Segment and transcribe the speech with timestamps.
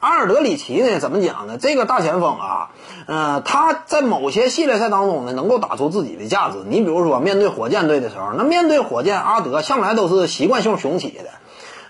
[0.00, 1.58] 阿尔德里奇呢，怎么讲呢？
[1.58, 2.70] 这个大前锋啊，
[3.06, 6.58] 呃，他在某些系列赛当中呢，能够打出自己的价值。
[6.66, 11.30] 你比如说，面对火箭队的时候，那面对火箭，阿德向来都是习惯性雄起的。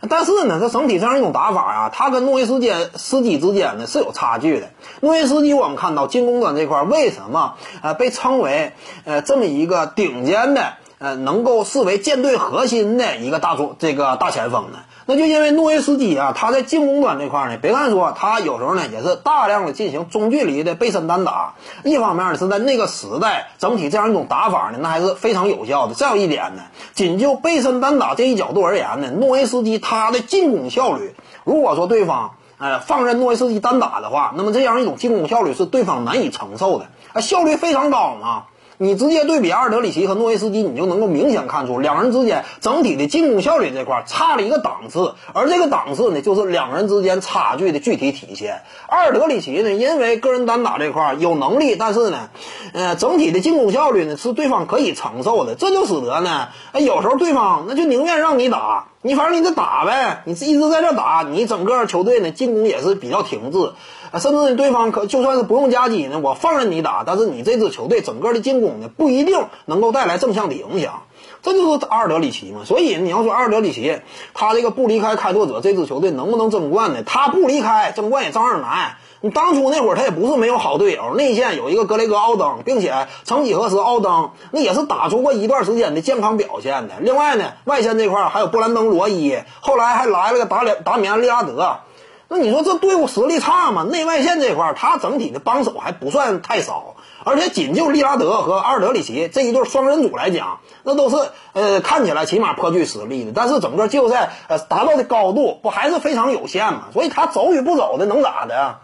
[0.09, 4.70] 但是呢，他整体上一种打法啊，他跟诺维斯间斯基之间呢是有差距的。
[5.00, 8.72] 诺维斯基我们看到进攻端这块为什么呃被称为
[9.04, 14.80] 呃这么一个顶尖的呃能够视为舰队核心的一个大中这个大前锋呢？
[15.07, 25.95] 那就因为诺维斯基啊，他在进攻端这块呢，别看说他有时候呢也是大量的进行中距离的背身单打，一方面呢是在那个时代整体这样一种打法呢，那还是非常有效的。
[25.95, 38.45] 再有一点呢，仅就背身单打这一角度而言呢，诺维斯基他的进攻效率，如果说对方呃放任诺维斯基单打的话，那么这样一种进攻效率是对方难以承受的，啊效率非常高嘛。
[38.83, 48.62] 你直接对比阿尔德里奇和诺维斯基，你就能够明显看出两人之间整体的进攻效率这块差了一个档次，而这个档次呢，就是两人之间差距的具体体现。
[48.88, 52.30] 阿尔德里奇呢，因为个人单打这块有能力，但是呢，
[52.73, 58.87] 呃，整体的进攻效率呢是对方可以承受的，这就使得呢，哎，有时候对方那就宁愿让你打。
[59.02, 63.73] 你反正你得打呗，你一直在这打，你整个球队呢进攻也是比较停滞，
[64.10, 71.04] 啊，甚至对方可就算是不用夹击呢，我放任你打，但是你这支球队整个的进攻呢不一定能够带来正向的影响，
[71.42, 72.66] 这就是阿尔德里奇嘛。
[72.66, 74.00] 所以你要说阿尔德里奇
[74.34, 77.03] 他这个不离开开拓者这支球队能不能争冠呢？
[77.03, 78.97] 他不离开争冠也照样难。
[79.22, 86.94] 你当初那会儿他也不是没有好队友，内线有一个格雷格奥登，并且曾几何时奥登那也是打出过一段时间的健康表现的。
[87.00, 91.81] 另外呢，外线这块还有布兰登罗伊，后来还来了个达里达米安利拉德。
[92.28, 93.82] 那你说这队伍实力差吗？
[93.82, 96.94] 内外线这块他整体的帮手还不算太少，
[97.25, 101.16] 而且仅就利拉德和阿尔德里奇这一对双人组来讲，那都是
[101.53, 103.32] 呃看起来起码颇具实力的。
[103.34, 106.84] 但是整个季后赛呃达到的高度不还是非常有限嘛？
[106.94, 108.76] 所以他走与不走的能咋的？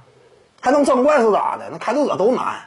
[0.66, 1.68] 还能争冠是咋的？
[1.70, 2.64] 那开拓者都难，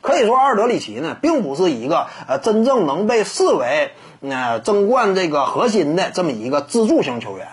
[0.00, 3.90] 可以说阿尔德里奇呢，并不是一个呃真正能被视为
[4.20, 7.48] 呃争冠这个核心的这么一个支柱型球员。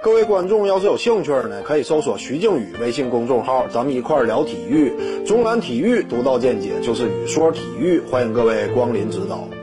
[0.00, 5.24] 各位观众要是有兴趣呢，可以搜索徐静宇微信公众号，咱们一块聊体育。
[5.26, 9.55] 中南体育独到见解就是语说体育，欢迎各位光临指导。